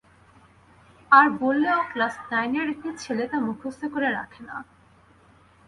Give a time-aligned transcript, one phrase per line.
[1.11, 4.55] আর বললেও ক্লাস নাইনের একটি ছেলে তা মুখস্থ করে রাখে না।